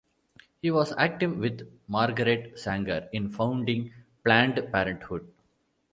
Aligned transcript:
He 0.63 0.71
was 0.71 0.95
active 0.97 1.37
with 1.37 1.71
Margaret 1.87 2.57
Sanger 2.57 3.07
in 3.13 3.29
founding 3.29 3.93
Planned 4.23 4.55
Parenthood. 4.71 5.31